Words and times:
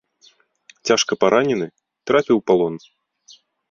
Цяжка 0.91 1.19
паранены, 1.25 1.67
трапіў 2.11 2.35
у 2.43 2.47
палон. 2.51 2.73